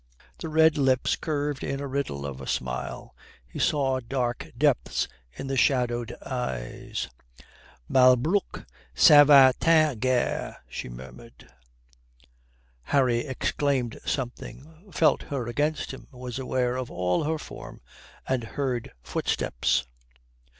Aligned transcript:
The 0.39 0.49
red 0.49 0.79
lips 0.79 1.15
curved 1.15 1.63
in 1.63 1.79
a 1.79 1.85
riddle 1.85 2.25
of 2.25 2.41
a 2.41 2.47
smile. 2.47 3.15
He 3.47 3.59
saw 3.59 3.99
dark 3.99 4.47
depths 4.57 5.07
in 5.31 5.45
the 5.45 5.55
shadowed 5.57 6.15
eyes. 6.25 7.07
"Malbrouck 7.87 8.65
s'en 8.95 9.27
va 9.27 9.53
t'en 9.59 9.99
guerre" 9.99 10.63
she 10.67 10.89
murmured. 10.89 11.53
Harry 12.85 13.19
exclaimed 13.27 13.99
something, 14.03 14.89
felt 14.91 15.21
her 15.29 15.45
against 15.45 15.91
him, 15.93 16.07
was 16.11 16.39
aware 16.39 16.77
of 16.77 16.89
all 16.89 17.25
her 17.25 17.37
form 17.37 17.79
and 18.27 18.43
heard 18.43 18.91
footsteps. 19.03 19.85